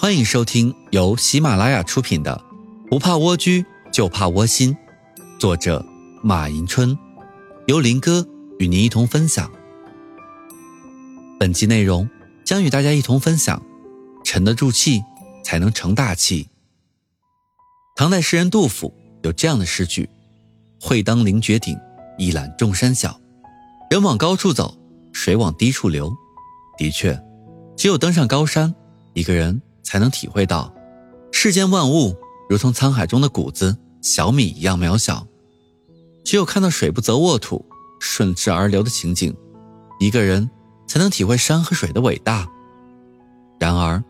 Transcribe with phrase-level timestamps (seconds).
[0.00, 2.42] 欢迎收听由喜马拉雅出品的
[2.88, 4.74] 《不怕蜗居就怕窝心》，
[5.38, 5.84] 作者
[6.22, 6.96] 马迎春，
[7.66, 8.26] 由林哥
[8.58, 9.52] 与您一同分享。
[11.38, 12.08] 本集内容
[12.46, 13.62] 将与大家一同分享：
[14.24, 15.02] 沉得住气，
[15.44, 16.48] 才能成大器。
[17.94, 20.08] 唐代诗人杜甫有这样的诗句
[20.80, 21.78] ：“会当凌绝顶，
[22.16, 23.20] 一览众山小。
[23.90, 24.78] 人往高处走，
[25.12, 26.10] 水往低处流。”
[26.78, 27.22] 的确，
[27.76, 28.74] 只有登上高山，
[29.12, 29.60] 一个人。
[29.82, 30.72] 才能体会到，
[31.32, 32.16] 世间万物
[32.48, 35.26] 如同沧海中的谷子、小米一样渺小。
[36.24, 37.64] 只有看到水不择沃土、
[37.98, 39.34] 顺势而流的情景，
[39.98, 40.48] 一个人
[40.86, 42.48] 才能体会山和水的伟大。
[43.58, 44.02] 然而，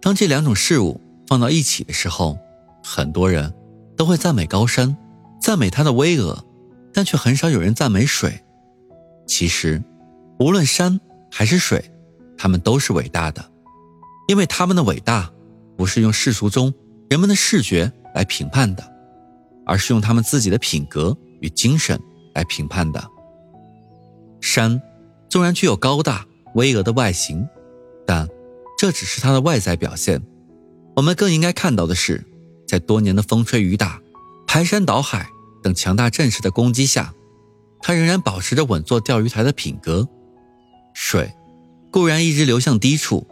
[0.00, 2.38] 当这两种事物放到一起的时候，
[2.82, 3.52] 很多人
[3.96, 4.96] 都会赞美高山，
[5.40, 6.38] 赞美它的巍峨，
[6.92, 8.42] 但却很少有人赞美水。
[9.26, 9.82] 其实，
[10.38, 11.90] 无论山还是水，
[12.38, 13.44] 它们都是伟大的。
[14.26, 15.30] 因为他们的伟大，
[15.76, 16.72] 不是用世俗中
[17.08, 18.84] 人们的视觉来评判的，
[19.64, 22.00] 而是用他们自己的品格与精神
[22.34, 23.02] 来评判的。
[24.40, 24.80] 山
[25.28, 26.24] 纵然具有高大
[26.54, 27.46] 巍峨的外形，
[28.06, 28.28] 但
[28.78, 30.22] 这只是它的外在表现。
[30.94, 32.24] 我们更应该看到的是，
[32.66, 34.00] 在多年的风吹雨打、
[34.46, 35.28] 排山倒海
[35.62, 37.12] 等强大阵势的攻击下，
[37.80, 40.08] 它仍然保持着稳坐钓鱼台的品格。
[40.94, 41.32] 水
[41.90, 43.26] 固然一直流向低处。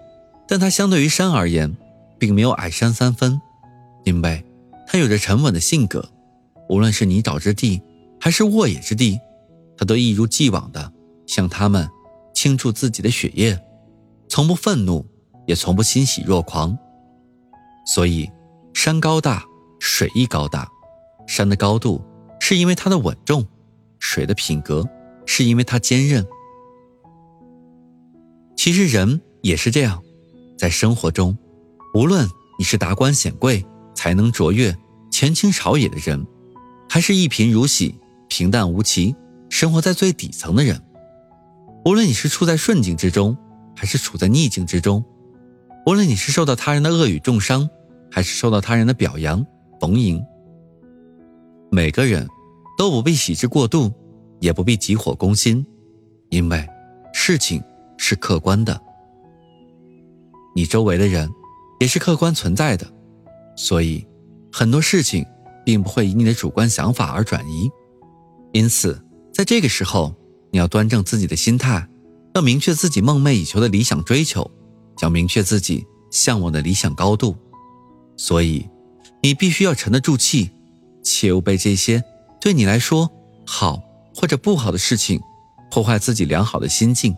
[0.46, 1.76] 但它相对于山而言，
[2.18, 3.40] 并没有矮山三分，
[4.04, 4.44] 因为
[4.86, 6.08] 它有着沉稳的性格。
[6.68, 7.82] 无论是泥沼之地，
[8.20, 9.18] 还是沃野之地，
[9.76, 10.92] 它都一如既往的
[11.26, 11.88] 向他们
[12.34, 13.58] 倾注自己的血液，
[14.28, 15.04] 从不愤怒，
[15.46, 16.76] 也从不欣喜若狂。
[17.86, 18.30] 所以，
[18.72, 19.44] 山高大，
[19.78, 20.68] 水亦高大。
[21.26, 22.02] 山的高度
[22.38, 23.46] 是因为它的稳重，
[23.98, 24.86] 水的品格
[25.24, 26.26] 是因为它坚韧。
[28.56, 30.02] 其实人也是这样。
[30.56, 31.36] 在生活中，
[31.94, 34.76] 无论你是达官显贵、才能卓越、
[35.10, 36.26] 权倾朝野的人，
[36.88, 37.98] 还是一贫如洗、
[38.28, 39.14] 平淡无奇、
[39.50, 40.76] 生活在最底层的人；
[41.84, 43.36] 无论你是处在顺境之中，
[43.76, 45.02] 还是处在逆境之中；
[45.86, 47.68] 无论你是受到他人的恶语重伤，
[48.10, 49.44] 还是受到他人的表扬
[49.80, 50.24] 逢迎，
[51.70, 52.28] 每个人
[52.78, 53.92] 都不必喜之过度，
[54.40, 55.66] 也不必急火攻心，
[56.30, 56.66] 因为
[57.12, 57.62] 事情
[57.98, 58.80] 是客观的。
[60.54, 61.28] 你周围的人
[61.80, 62.86] 也是客观存在的，
[63.56, 64.06] 所以
[64.52, 65.26] 很多事情
[65.64, 67.68] 并不会以你的主观想法而转移。
[68.52, 70.14] 因此，在这个时候，
[70.52, 71.88] 你要端正自己的心态，
[72.34, 74.48] 要明确自己梦寐以求的理想追求，
[75.02, 77.34] 要明确自己向往的理想高度。
[78.16, 78.68] 所以，
[79.20, 80.50] 你必须要沉得住气，
[81.02, 82.04] 切勿被这些
[82.40, 83.10] 对你来说
[83.44, 83.82] 好
[84.14, 85.20] 或者不好的事情
[85.68, 87.16] 破坏自己良好的心境。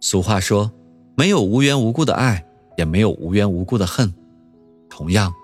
[0.00, 0.72] 俗话说。
[1.18, 2.46] 没有无缘无故的爱，
[2.76, 4.14] 也没有无缘无故的恨。
[4.88, 5.34] 同样，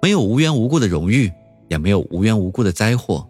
[0.00, 1.28] 没有无缘无故的荣誉，
[1.68, 3.28] 也没有无缘无故的灾祸。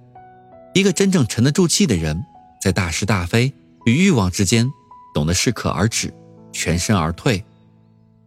[0.75, 2.23] 一个真正沉得住气的人，
[2.63, 3.51] 在大是大非
[3.87, 4.71] 与欲望之间，
[5.15, 6.13] 懂得适可而止，
[6.53, 7.43] 全身而退，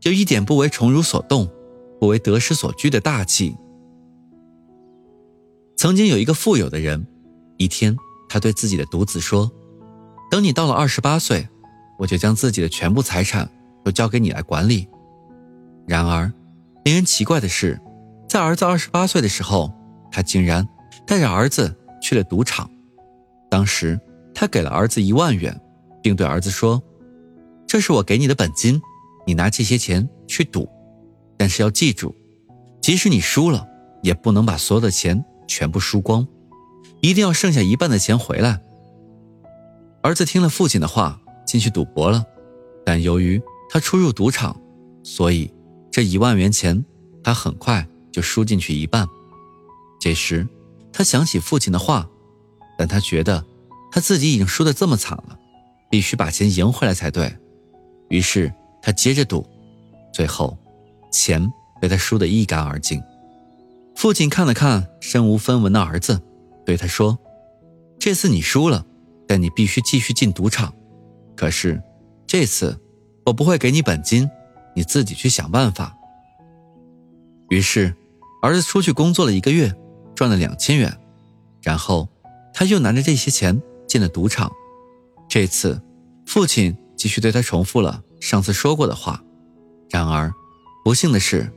[0.01, 1.47] 有一点不为宠辱所动，
[1.99, 3.55] 不为得失所拘的大气。
[5.75, 7.05] 曾经有一个富有的人，
[7.57, 7.95] 一天，
[8.27, 9.51] 他对自己的独子说
[10.31, 11.47] ：“等你到了二十八岁，
[11.99, 13.47] 我就将自己的全部财产。”
[13.87, 14.85] 都交给你来管理。
[15.87, 16.29] 然而，
[16.83, 17.79] 令人奇怪的是，
[18.27, 19.73] 在儿子二十八岁的时候，
[20.11, 20.67] 他竟然
[21.05, 22.69] 带着儿子去了赌场。
[23.49, 23.97] 当时，
[24.35, 25.57] 他给了儿子一万元，
[26.03, 26.83] 并对儿子说
[27.65, 28.81] ：“这是我给你的本金，
[29.25, 30.67] 你拿这些钱去赌。
[31.37, 32.13] 但是要记住，
[32.81, 33.65] 即使你输了，
[34.03, 36.27] 也不能把所有的钱全部输光，
[36.99, 38.59] 一定要剩下一半的钱回来。”
[40.03, 42.25] 儿子听了父亲的话，进去赌博了，
[42.85, 43.41] 但由于
[43.77, 44.59] 他出入赌场，
[45.03, 45.53] 所以
[45.91, 46.83] 这一万元钱
[47.23, 49.07] 他很快就输进去一半。
[50.01, 50.47] 这时，
[50.91, 52.09] 他想起父亲的话，
[52.75, 53.45] 但他觉得
[53.91, 55.37] 他自己已经输得这么惨了，
[55.91, 57.31] 必须把钱赢回来才对。
[58.09, 58.51] 于是
[58.81, 59.47] 他接着赌，
[60.11, 60.57] 最后
[61.13, 61.47] 钱
[61.79, 62.99] 被他输得一干二净。
[63.95, 66.19] 父亲看了看身无分文的儿子，
[66.65, 67.15] 对他说
[67.99, 68.83] ：“这次你输了，
[69.27, 70.73] 但你必须继续进赌场。
[71.35, 71.79] 可是
[72.25, 72.75] 这次……”
[73.27, 74.29] 我不会给你本金，
[74.73, 75.93] 你自己去想办法。
[77.49, 77.93] 于是，
[78.41, 79.75] 儿子出去工作了一个月，
[80.15, 80.97] 赚了两千元，
[81.61, 82.07] 然后
[82.53, 84.49] 他又拿着这些钱进了赌场。
[85.27, 85.81] 这次，
[86.25, 89.21] 父亲继续对他重复了上次说过的话。
[89.89, 90.31] 然而，
[90.85, 91.51] 不幸的是，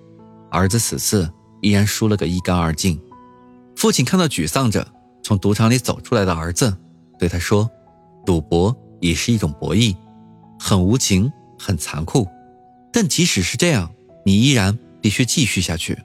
[0.51, 3.01] 儿子此次依然输了个一干二净。
[3.77, 4.85] 父亲看到沮丧着
[5.23, 6.77] 从赌场里走出来的儿子，
[7.17, 7.71] 对他说
[8.27, 9.95] ：“赌博也是一种博弈，
[10.59, 12.27] 很无情。”很残酷，
[12.91, 13.93] 但即使是这样，
[14.25, 15.99] 你依然必须继续下去。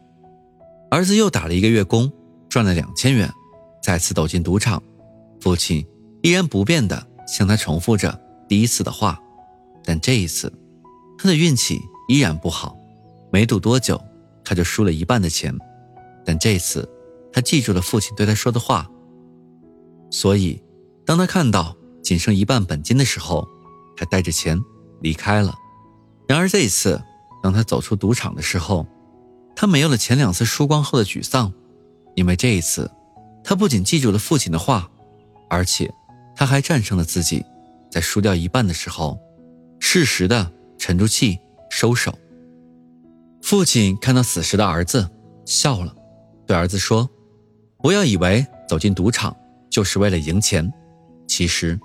[0.91, 2.11] 儿子又打了一个月工，
[2.49, 3.31] 赚了两千元，
[3.81, 4.83] 再次走进赌场，
[5.39, 5.85] 父亲
[6.21, 8.19] 依然不变的向他重复着
[8.49, 9.17] 第一次的话，
[9.81, 10.51] 但这一次，
[11.17, 11.79] 他的运气
[12.09, 12.77] 依然不好，
[13.31, 13.99] 没赌多久，
[14.43, 15.57] 他就输了一半的钱。
[16.25, 16.87] 但这一次，
[17.31, 18.89] 他记住了父亲对他说的话，
[20.11, 20.61] 所以，
[21.05, 23.47] 当他看到仅剩一半本金的时候，
[23.95, 24.59] 他带着钱
[25.01, 25.53] 离开了。
[26.27, 27.01] 然而这一次，
[27.43, 28.85] 当他走出赌场的时候，
[29.55, 31.53] 他没有了前两次输光后的沮丧，
[32.15, 32.89] 因为这一次，
[33.43, 34.89] 他不仅记住了父亲的话，
[35.49, 35.93] 而且
[36.35, 37.45] 他还战胜了自己，
[37.91, 39.17] 在输掉一半的时候，
[39.79, 41.37] 适时的沉住气
[41.69, 42.13] 收手。
[43.41, 45.07] 父亲看到此时的儿子，
[45.45, 45.95] 笑了，
[46.47, 47.07] 对儿子说
[47.77, 49.35] ：“不要以为走进赌场
[49.69, 50.71] 就是为了赢钱，
[51.27, 51.79] 其实，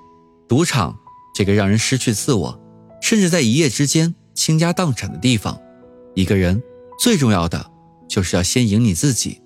[0.48, 0.96] 赌场
[1.34, 2.59] 这个让人失去自我，
[3.00, 5.60] 甚至在一夜之间倾家荡产的地方，
[6.14, 6.62] 一个人。”
[7.00, 7.70] 最重要的
[8.06, 9.40] 就是要先赢你自己，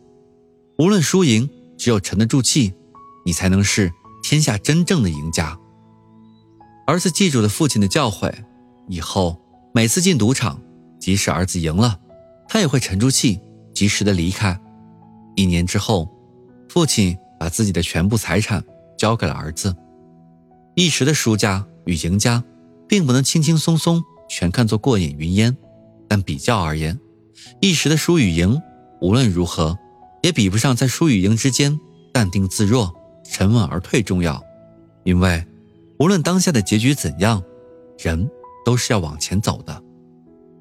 [0.77, 1.49] 无论输赢，
[1.79, 2.75] 只有沉得住气，
[3.25, 3.93] 你才能是
[4.25, 5.57] 天下真正的赢家。
[6.85, 8.35] 儿子记住了父亲的教诲，
[8.89, 9.41] 以后
[9.73, 10.61] 每次进赌场，
[10.99, 12.01] 即使儿子赢了，
[12.49, 13.39] 他也会沉住气，
[13.73, 14.61] 及时的离开。
[15.37, 16.13] 一年之后，
[16.69, 18.65] 父亲把自己的全部财产
[18.99, 19.73] 交给了儿子。
[20.75, 22.43] 一时的输家与赢家，
[22.95, 25.57] 并不能轻轻松松全看作过眼云烟，
[26.07, 26.97] 但比较而言。
[27.61, 28.63] 一时的输与赢，
[29.01, 29.77] 无论如何，
[30.23, 31.81] 也比不上在输与赢之间
[32.13, 32.95] 淡定自若、
[33.29, 34.41] 沉稳而退重要。
[35.03, 35.45] 因为，
[35.99, 37.43] 无论当下的结局怎样，
[37.99, 38.31] 人
[38.65, 39.83] 都是要往前走的，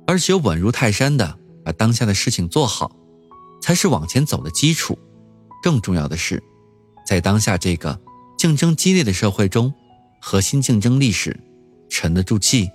[0.07, 2.95] 而只有稳如泰山的把当下的事情做好，
[3.61, 4.97] 才是往前走的基础。
[5.61, 6.41] 更重要的是，
[7.07, 8.01] 在当下这个
[8.39, 9.71] 竞争激烈的社会中，
[10.19, 11.39] 核心竞争力是
[12.03, 12.69] 沉得住气。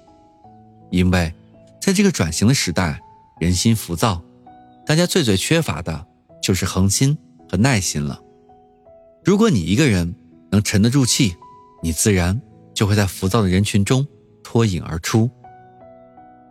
[0.90, 1.34] 因为，
[1.82, 2.98] 在这个转型的时代。
[3.38, 4.20] 人心浮躁，
[4.84, 6.04] 大家最最缺乏的
[6.42, 7.16] 就是恒心
[7.48, 8.20] 和耐心了。
[9.24, 10.12] 如果你一个人
[10.50, 11.36] 能沉得住气，
[11.84, 12.42] 你自然
[12.74, 14.04] 就会在浮躁的人群中
[14.42, 15.30] 脱颖而出。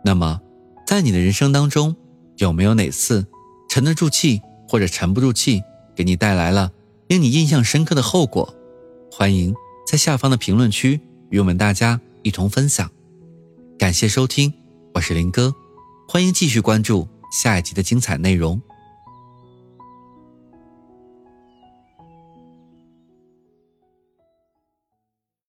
[0.02, 0.40] 那么，
[0.86, 1.94] 在你的人生当中，
[2.38, 3.26] 有没有哪次
[3.68, 5.62] 沉得住气或者沉不住气，
[5.94, 6.72] 给你带来了
[7.06, 8.54] 令你印象深刻的后果？
[9.12, 9.54] 欢迎
[9.86, 12.90] 在下方的评论区与我们大家一同分享。
[13.78, 14.52] 感谢收听，
[14.92, 15.50] 我是林哥。
[16.06, 18.60] 欢迎继续关注下一集的精彩内容。